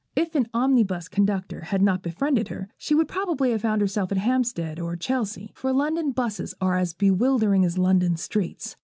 [0.15, 4.17] If an omnibus conductor had not befriended her, she would probably have found herself at
[4.17, 8.75] Hampstead or Chelsea, for London busses are as bewildering as London streets.